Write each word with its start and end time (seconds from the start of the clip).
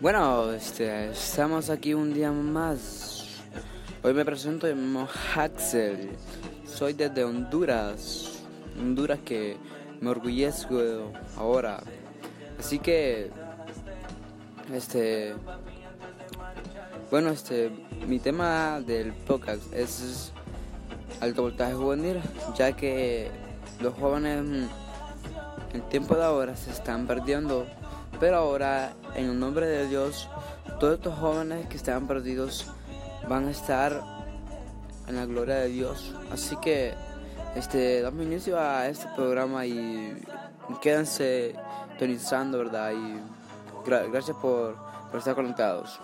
Bueno, 0.00 0.50
este, 0.52 1.10
estamos 1.10 1.68
aquí 1.68 1.92
un 1.92 2.14
día 2.14 2.32
más. 2.32 3.42
Hoy 4.02 4.14
me 4.14 4.24
presento, 4.24 4.66
me 4.66 4.72
llamo 4.72 5.06
Haxel. 5.34 6.12
Soy 6.64 6.94
desde 6.94 7.22
Honduras. 7.22 8.42
Honduras 8.78 9.18
que 9.22 9.58
me 10.00 10.08
orgullezco 10.08 11.12
ahora. 11.36 11.82
Así 12.58 12.78
que, 12.78 13.30
este, 14.72 15.34
bueno, 17.10 17.28
este, 17.28 17.70
mi 18.08 18.18
tema 18.20 18.80
del 18.80 19.12
podcast 19.12 19.70
es 19.74 20.32
alto 21.20 21.42
voltaje 21.42 21.74
juvenil, 21.74 22.22
ya 22.56 22.72
que 22.72 23.30
los 23.82 23.92
jóvenes 23.92 24.38
en 24.38 24.68
el 25.74 25.82
tiempo 25.90 26.14
de 26.14 26.24
ahora 26.24 26.56
se 26.56 26.70
están 26.70 27.06
perdiendo 27.06 27.66
pero 28.20 28.36
ahora, 28.36 28.92
en 29.14 29.30
el 29.30 29.40
nombre 29.40 29.66
de 29.66 29.88
Dios, 29.88 30.28
todos 30.78 30.94
estos 30.98 31.18
jóvenes 31.18 31.66
que 31.68 31.78
están 31.78 32.06
perdidos 32.06 32.66
van 33.26 33.48
a 33.48 33.50
estar 33.50 33.98
en 35.08 35.16
la 35.16 35.24
gloria 35.24 35.56
de 35.56 35.68
Dios. 35.68 36.14
Así 36.30 36.54
que 36.56 36.92
este, 37.56 38.02
damos 38.02 38.22
inicio 38.22 38.60
a 38.60 38.88
este 38.88 39.06
programa 39.16 39.64
y 39.64 40.14
quédense 40.82 41.54
tonizando, 41.98 42.58
¿verdad? 42.58 42.92
Y 42.92 43.20
gracias 44.12 44.36
por, 44.36 44.76
por 45.10 45.18
estar 45.18 45.34
conectados. 45.34 45.98